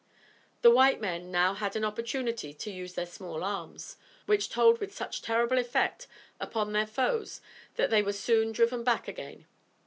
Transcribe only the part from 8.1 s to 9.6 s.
soon driven back again.